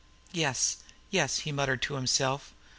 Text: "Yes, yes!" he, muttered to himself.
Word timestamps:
"Yes, 0.31 0.77
yes!" 1.11 1.41
he, 1.45 1.51
muttered 1.51 1.83
to 1.83 1.93
himself. 1.93 2.55